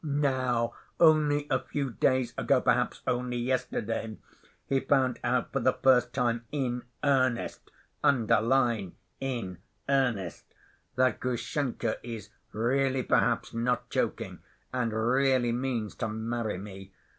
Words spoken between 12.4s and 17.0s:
really perhaps not joking, and really means to marry me.